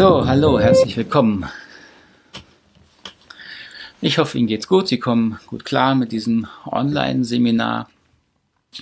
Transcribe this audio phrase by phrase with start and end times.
[0.00, 1.44] So, hallo, herzlich willkommen.
[4.00, 4.88] Ich hoffe, Ihnen geht's gut.
[4.88, 7.90] Sie kommen gut klar mit diesem Online-Seminar.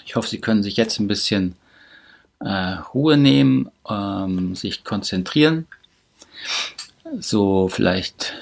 [0.06, 1.56] Ich hoffe, Sie können sich jetzt ein bisschen
[2.38, 5.66] äh, Ruhe nehmen, ähm, sich konzentrieren.
[7.18, 8.34] So vielleicht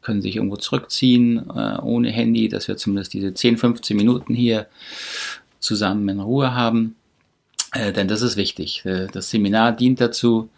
[0.00, 4.34] können Sie sich irgendwo zurückziehen äh, ohne Handy, dass wir zumindest diese 10, 15 Minuten
[4.34, 4.68] hier
[5.58, 6.94] zusammen in Ruhe haben.
[7.72, 8.84] Äh, denn das ist wichtig.
[8.86, 10.48] Äh, das Seminar dient dazu,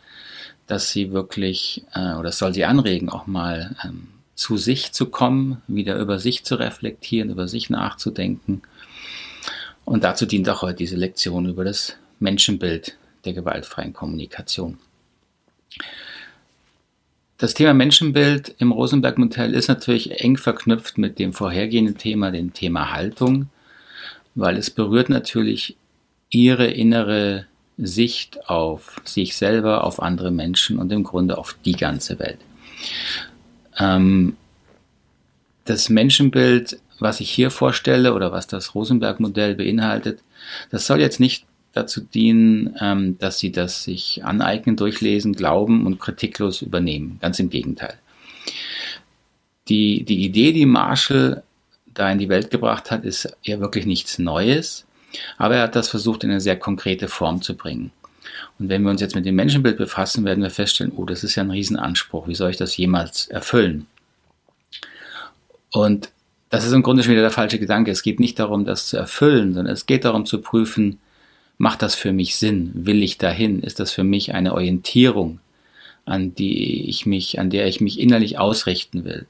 [0.70, 5.62] dass sie wirklich, äh, oder soll sie anregen, auch mal ähm, zu sich zu kommen,
[5.66, 8.62] wieder über sich zu reflektieren, über sich nachzudenken.
[9.84, 14.79] Und dazu dient auch heute diese Lektion über das Menschenbild der gewaltfreien Kommunikation.
[17.38, 22.93] Das Thema Menschenbild im Rosenberg-Modell ist natürlich eng verknüpft mit dem vorhergehenden Thema, dem Thema
[22.93, 23.48] Haltung,
[24.34, 25.77] weil es berührt natürlich
[26.29, 27.46] ihre innere
[27.80, 32.38] Sicht auf sich selber, auf andere Menschen und im Grunde auf die ganze Welt.
[33.78, 34.37] Ähm,
[35.64, 40.20] das Menschenbild, was ich hier vorstelle oder was das Rosenberg-Modell beinhaltet,
[40.70, 46.00] das soll jetzt nicht dazu dienen, ähm, dass sie das sich aneignen, durchlesen, glauben und
[46.00, 47.18] kritiklos übernehmen.
[47.20, 47.94] Ganz im Gegenteil.
[49.68, 51.42] Die, die Idee, die Marshall
[51.94, 54.87] da in die Welt gebracht hat, ist ja wirklich nichts Neues.
[55.38, 57.90] Aber er hat das versucht, in eine sehr konkrete Form zu bringen.
[58.58, 61.34] Und wenn wir uns jetzt mit dem Menschenbild befassen, werden wir feststellen, oh, das ist
[61.34, 62.28] ja ein Riesenanspruch.
[62.28, 63.86] Wie soll ich das jemals erfüllen?
[65.72, 66.10] Und
[66.50, 67.91] das ist im Grunde schon wieder der falsche Gedanke.
[67.91, 70.98] Es geht nicht darum, das zu erfüllen, sondern es geht darum zu prüfen,
[71.58, 72.72] macht das für mich Sinn?
[72.75, 73.62] Will ich dahin?
[73.62, 75.38] Ist das für mich eine Orientierung,
[76.04, 79.26] an die ich mich, an der ich mich innerlich ausrichten will?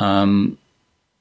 [0.00, 0.58] Ähm,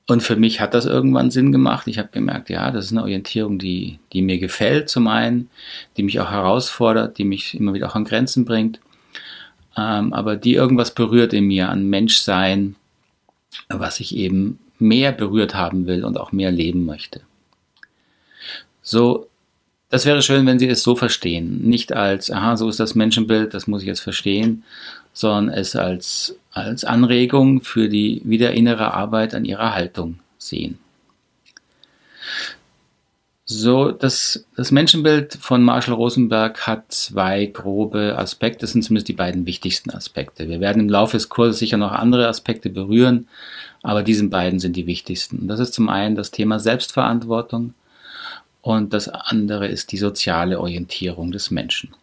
[0.07, 1.87] und für mich hat das irgendwann Sinn gemacht.
[1.87, 5.49] Ich habe gemerkt, ja, das ist eine Orientierung, die, die mir gefällt zum einen,
[5.97, 8.79] die mich auch herausfordert, die mich immer wieder auch an Grenzen bringt,
[9.75, 12.75] ähm, aber die irgendwas berührt in mir an Menschsein,
[13.67, 17.21] was ich eben mehr berührt haben will und auch mehr leben möchte.
[18.81, 19.27] So,
[19.89, 21.61] das wäre schön, wenn Sie es so verstehen.
[21.61, 24.63] Nicht als, aha, so ist das Menschenbild, das muss ich jetzt verstehen,
[25.15, 30.77] sondern es als, als Anregung für die wieder innere Arbeit an ihrer Haltung sehen.
[33.47, 38.61] So, das, das Menschenbild von Marshall Rosenberg hat zwei grobe Aspekte.
[38.61, 40.49] Das sind zumindest die beiden wichtigsten Aspekte.
[40.49, 43.27] Wir werden im Laufe des Kurses sicher noch andere Aspekte berühren,
[43.83, 45.37] aber diese beiden sind die wichtigsten.
[45.39, 47.75] Und das ist zum einen das Thema Selbstverantwortung
[48.61, 51.93] und das andere ist die soziale Orientierung des Menschen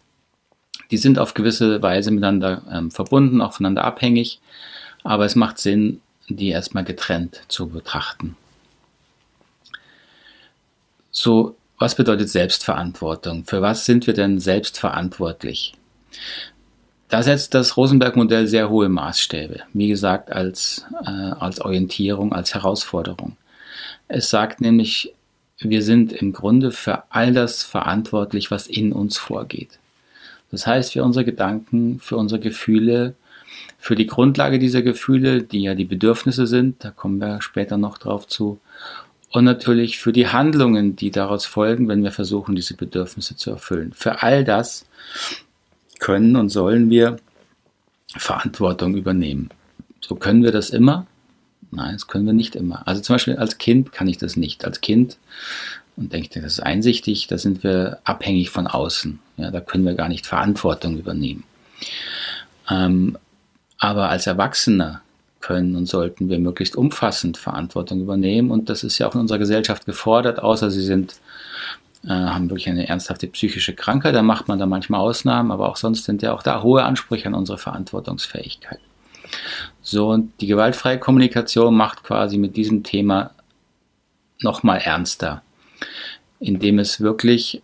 [0.92, 4.40] die sind auf gewisse Weise miteinander ähm, verbunden, auch voneinander abhängig,
[5.02, 8.36] aber es macht Sinn, die erstmal getrennt zu betrachten.
[11.10, 13.44] So, was bedeutet Selbstverantwortung?
[13.44, 15.72] Für was sind wir denn selbstverantwortlich?
[17.08, 23.36] Da setzt das Rosenberg-Modell sehr hohe Maßstäbe, wie gesagt, als, äh, als Orientierung, als Herausforderung.
[24.08, 25.14] Es sagt nämlich,
[25.58, 29.78] wir sind im Grunde für all das verantwortlich, was in uns vorgeht.
[30.52, 33.14] Das heißt, für unsere Gedanken, für unsere Gefühle,
[33.78, 37.98] für die Grundlage dieser Gefühle, die ja die Bedürfnisse sind, da kommen wir später noch
[37.98, 38.60] drauf zu,
[39.32, 43.92] und natürlich für die Handlungen, die daraus folgen, wenn wir versuchen, diese Bedürfnisse zu erfüllen.
[43.94, 44.84] Für all das
[45.98, 47.16] können und sollen wir
[48.14, 49.48] Verantwortung übernehmen.
[50.02, 51.06] So können wir das immer?
[51.70, 52.86] Nein, das können wir nicht immer.
[52.86, 54.66] Also zum Beispiel als Kind kann ich das nicht.
[54.66, 55.16] Als Kind
[55.96, 59.18] und denke, das ist einsichtig, da sind wir abhängig von außen.
[59.36, 61.44] Ja, da können wir gar nicht Verantwortung übernehmen.
[62.70, 63.18] Ähm,
[63.78, 65.02] aber als Erwachsener
[65.40, 69.38] können und sollten wir möglichst umfassend Verantwortung übernehmen und das ist ja auch in unserer
[69.38, 71.16] Gesellschaft gefordert, außer sie sind
[72.04, 75.76] äh, haben wirklich eine ernsthafte psychische Krankheit, da macht man da manchmal Ausnahmen, aber auch
[75.76, 78.80] sonst sind ja auch da hohe Ansprüche an unsere Verantwortungsfähigkeit.
[79.82, 83.32] So, und die gewaltfreie Kommunikation macht quasi mit diesem Thema
[84.40, 85.42] nochmal ernster
[86.40, 87.62] indem es wirklich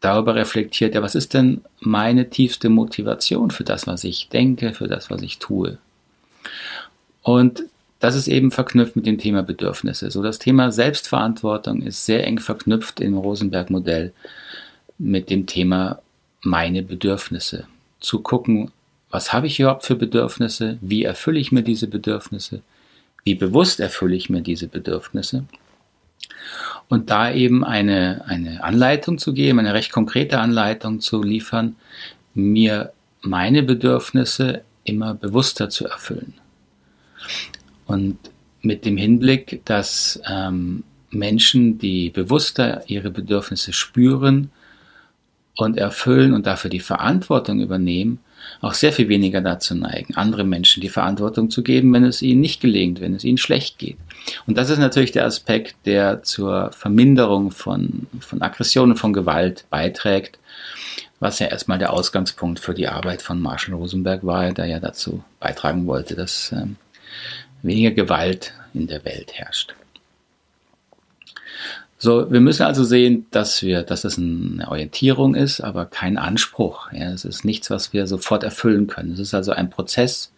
[0.00, 4.88] darüber reflektiert, ja, was ist denn meine tiefste Motivation für das, was ich denke, für
[4.88, 5.78] das, was ich tue?
[7.22, 7.64] Und
[8.00, 10.10] das ist eben verknüpft mit dem Thema Bedürfnisse.
[10.10, 14.12] So das Thema Selbstverantwortung ist sehr eng verknüpft im Rosenberg-Modell
[14.98, 16.00] mit dem Thema
[16.42, 17.66] meine Bedürfnisse.
[18.00, 18.70] Zu gucken,
[19.10, 20.76] was habe ich überhaupt für Bedürfnisse?
[20.82, 22.60] Wie erfülle ich mir diese Bedürfnisse?
[23.24, 25.44] Wie bewusst erfülle ich mir diese Bedürfnisse?
[26.88, 31.76] Und da eben eine, eine Anleitung zu geben, eine recht konkrete Anleitung zu liefern,
[32.34, 32.92] mir
[33.22, 36.34] meine Bedürfnisse immer bewusster zu erfüllen.
[37.86, 38.18] Und
[38.60, 44.50] mit dem Hinblick, dass ähm, Menschen, die bewusster ihre Bedürfnisse spüren
[45.56, 48.18] und erfüllen und dafür die Verantwortung übernehmen,
[48.60, 52.40] auch sehr viel weniger dazu neigen, andere Menschen die Verantwortung zu geben, wenn es ihnen
[52.40, 53.96] nicht gelingt, wenn es ihnen schlecht geht.
[54.46, 60.38] Und das ist natürlich der Aspekt, der zur Verminderung von, von Aggressionen, von Gewalt beiträgt,
[61.20, 65.22] was ja erstmal der Ausgangspunkt für die Arbeit von Marshall Rosenberg war, der ja dazu
[65.40, 66.76] beitragen wollte, dass ähm,
[67.62, 69.74] weniger Gewalt in der Welt herrscht.
[72.04, 76.92] So, wir müssen also sehen, dass wir, dass es eine Orientierung ist, aber kein Anspruch.
[76.92, 79.12] Ja, es ist nichts, was wir sofort erfüllen können.
[79.12, 80.30] Es ist also ein Prozess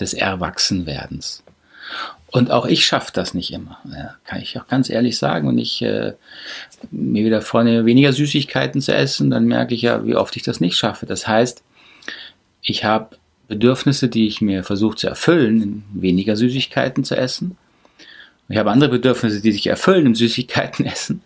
[0.00, 1.44] des Erwachsenwerdens.
[2.32, 3.78] Und auch ich schaffe das nicht immer.
[3.88, 5.46] Ja, kann ich auch ganz ehrlich sagen.
[5.46, 6.14] Und ich äh,
[6.90, 10.58] mir wieder vornehme, weniger Süßigkeiten zu essen, dann merke ich ja, wie oft ich das
[10.58, 11.06] nicht schaffe.
[11.06, 11.62] Das heißt,
[12.62, 13.16] ich habe
[13.46, 17.56] Bedürfnisse, die ich mir versuche zu erfüllen, weniger Süßigkeiten zu essen.
[18.52, 21.22] Ich habe andere Bedürfnisse, die sich erfüllen im Süßigkeiten essen.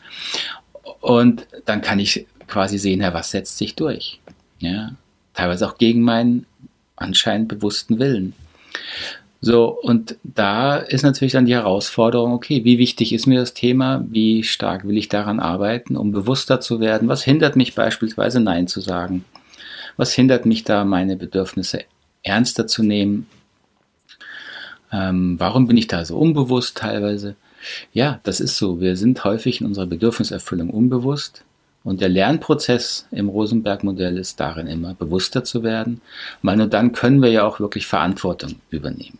[1.00, 4.20] Und dann kann ich quasi sehen, ja, was setzt sich durch.
[4.60, 4.92] Ja,
[5.34, 6.46] teilweise auch gegen meinen
[6.94, 8.32] anscheinend bewussten Willen.
[9.40, 14.04] So, und da ist natürlich dann die Herausforderung, okay, wie wichtig ist mir das Thema?
[14.08, 17.08] Wie stark will ich daran arbeiten, um bewusster zu werden?
[17.08, 19.24] Was hindert mich beispielsweise Nein zu sagen?
[19.96, 21.80] Was hindert mich da, meine Bedürfnisse
[22.22, 23.26] ernster zu nehmen?
[24.92, 27.36] Ähm, warum bin ich da so unbewusst teilweise?
[27.92, 28.80] Ja, das ist so.
[28.80, 31.42] Wir sind häufig in unserer Bedürfniserfüllung unbewusst.
[31.86, 36.00] Und der Lernprozess im Rosenberg-Modell ist darin immer bewusster zu werden,
[36.42, 39.18] weil nur dann können wir ja auch wirklich Verantwortung übernehmen.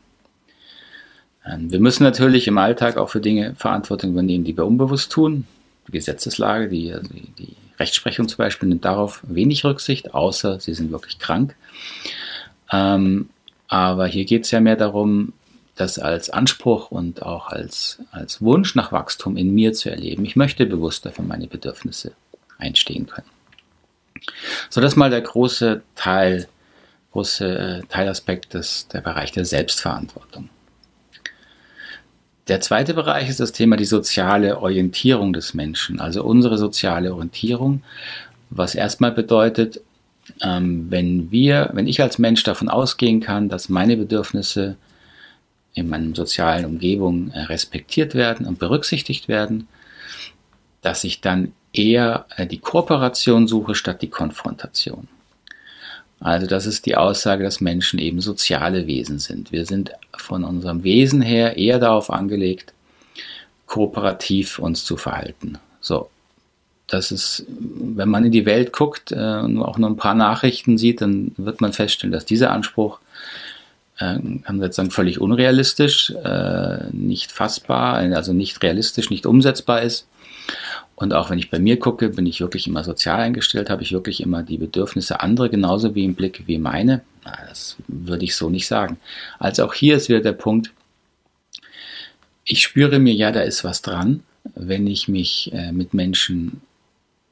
[1.46, 5.46] Ähm, wir müssen natürlich im Alltag auch für Dinge Verantwortung übernehmen, die wir unbewusst tun.
[5.86, 7.08] Die Gesetzeslage, die, also
[7.38, 11.54] die Rechtsprechung zum Beispiel nimmt darauf wenig Rücksicht, außer sie sind wirklich krank.
[12.72, 13.28] Ähm,
[13.68, 15.32] aber hier geht es ja mehr darum,
[15.76, 20.24] das als Anspruch und auch als, als Wunsch nach Wachstum in mir zu erleben.
[20.24, 22.12] Ich möchte bewusster für meine Bedürfnisse
[22.58, 23.28] einstehen können.
[24.70, 26.48] So, das ist mal der große Teil,
[27.12, 30.48] große äh, Teilaspekt des, der Bereich der Selbstverantwortung.
[32.48, 37.82] Der zweite Bereich ist das Thema die soziale Orientierung des Menschen, also unsere soziale Orientierung,
[38.50, 39.80] was erstmal bedeutet,
[40.40, 44.76] ähm, wenn wir, wenn ich als Mensch davon ausgehen kann, dass meine Bedürfnisse
[45.76, 49.68] in meiner sozialen Umgebung äh, respektiert werden und berücksichtigt werden,
[50.80, 55.06] dass ich dann eher äh, die Kooperation suche statt die Konfrontation.
[56.18, 59.52] Also das ist die Aussage, dass Menschen eben soziale Wesen sind.
[59.52, 62.72] Wir sind von unserem Wesen her eher darauf angelegt,
[63.66, 65.58] kooperativ uns zu verhalten.
[65.82, 66.08] So,
[66.86, 70.78] das ist, wenn man in die Welt guckt äh, und auch nur ein paar Nachrichten
[70.78, 72.98] sieht, dann wird man feststellen, dass dieser Anspruch
[73.98, 74.18] äh,
[74.60, 80.06] jetzt sagen, völlig unrealistisch, äh, nicht fassbar, also nicht realistisch, nicht umsetzbar ist.
[80.94, 83.92] Und auch wenn ich bei mir gucke, bin ich wirklich immer sozial eingestellt, habe ich
[83.92, 87.02] wirklich immer die Bedürfnisse anderer genauso wie im Blick wie meine.
[87.22, 88.98] Das würde ich so nicht sagen.
[89.38, 90.72] Also auch hier ist wieder der Punkt,
[92.44, 94.22] ich spüre mir, ja, da ist was dran,
[94.54, 96.62] wenn ich mich äh, mit Menschen,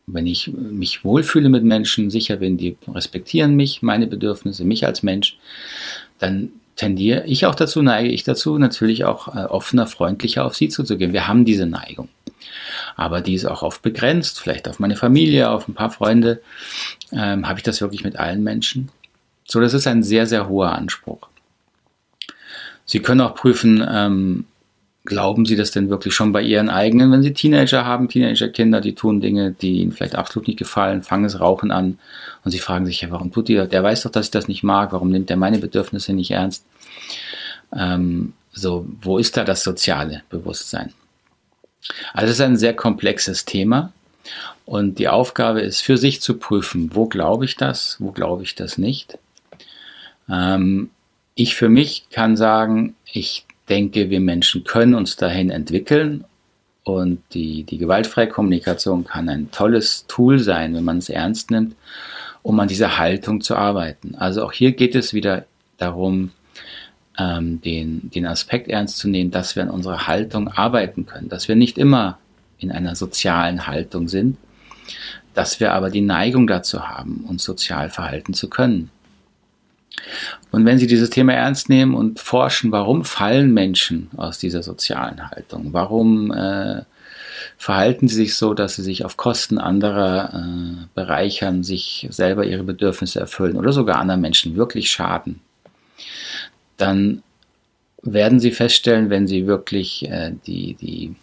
[0.07, 5.03] wenn ich mich wohlfühle mit Menschen, sicher bin, die respektieren mich, meine Bedürfnisse, mich als
[5.03, 5.39] Mensch,
[6.19, 10.69] dann tendiere ich auch dazu, neige ich dazu, natürlich auch äh, offener, freundlicher auf sie
[10.69, 11.13] zuzugehen.
[11.13, 12.09] Wir haben diese Neigung.
[12.97, 16.43] Aber die ist auch oft begrenzt, vielleicht auf meine Familie, auf ein paar Freunde.
[17.13, 18.91] Ähm, Habe ich das wirklich mit allen Menschen?
[19.45, 21.29] So, das ist ein sehr, sehr hoher Anspruch.
[22.87, 24.45] Sie können auch prüfen, ähm,
[25.05, 28.95] glauben Sie das denn wirklich schon bei Ihren eigenen, wenn Sie Teenager haben, Teenagerkinder, die
[28.95, 31.99] tun Dinge, die Ihnen vielleicht absolut nicht gefallen, fangen es Rauchen an
[32.45, 34.63] und Sie fragen sich, ja, warum tut die, der weiß doch, dass ich das nicht
[34.63, 36.65] mag, warum nimmt er meine Bedürfnisse nicht ernst?
[37.75, 40.93] Ähm, so, wo ist da das soziale Bewusstsein?
[42.15, 43.93] Also es ist ein sehr komplexes Thema
[44.65, 48.55] und die Aufgabe ist für sich zu prüfen, wo glaube ich das, wo glaube ich
[48.55, 49.19] das nicht.
[50.31, 50.89] Ähm,
[51.35, 56.25] ich für mich kann sagen, ich denke, wir Menschen können uns dahin entwickeln
[56.85, 61.75] und die, die gewaltfreie Kommunikation kann ein tolles Tool sein, wenn man es ernst nimmt,
[62.43, 64.15] um an dieser Haltung zu arbeiten.
[64.17, 65.47] Also auch hier geht es wieder
[65.79, 66.31] darum,
[67.19, 71.49] ähm, den, den Aspekt ernst zu nehmen, dass wir an unserer Haltung arbeiten können, dass
[71.49, 72.19] wir nicht immer
[72.59, 74.37] in einer sozialen Haltung sind,
[75.33, 78.91] dass wir aber die Neigung dazu haben, uns sozial verhalten zu können.
[80.51, 85.31] Und wenn Sie dieses Thema ernst nehmen und forschen, warum fallen Menschen aus dieser sozialen
[85.31, 85.73] Haltung?
[85.73, 86.83] Warum äh,
[87.57, 92.65] verhalten sie sich so, dass sie sich auf Kosten anderer äh, bereichern, sich selber ihre
[92.65, 95.41] Bedürfnisse erfüllen oder sogar anderen Menschen wirklich schaden?
[96.77, 97.23] Dann
[98.03, 101.15] werden sie feststellen, wenn sie wirklich äh, die, die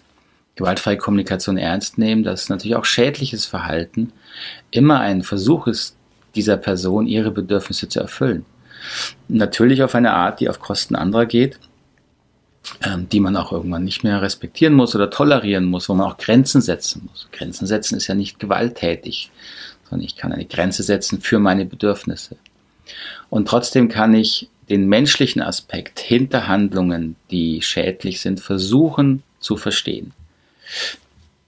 [0.56, 4.12] gewaltfreie Kommunikation ernst nehmen, dass natürlich auch schädliches Verhalten
[4.72, 5.96] immer ein Versuch ist,
[6.36, 8.46] dieser Person ihre Bedürfnisse zu erfüllen.
[9.28, 11.60] Natürlich auf eine Art, die auf Kosten anderer geht,
[12.84, 16.18] ähm, die man auch irgendwann nicht mehr respektieren muss oder tolerieren muss, wo man auch
[16.18, 17.28] Grenzen setzen muss.
[17.32, 19.32] Grenzen setzen ist ja nicht gewalttätig,
[19.90, 22.38] sondern ich kann eine Grenze setzen für meine Bedürfnisse.
[23.30, 30.14] Und trotzdem kann ich den menschlichen Aspekt hinter Handlungen, die schädlich sind, versuchen zu verstehen.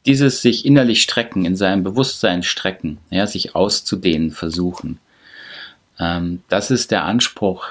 [0.06, 5.00] Dieses sich innerlich strecken, in seinem Bewusstsein strecken, ja, sich auszudehnen versuchen,
[6.50, 7.68] das ist der Anspruch,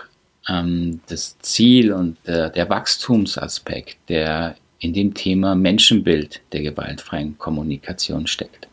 [0.49, 8.27] ähm, das Ziel und äh, der Wachstumsaspekt, der in dem Thema Menschenbild der gewaltfreien Kommunikation
[8.27, 8.69] steckt.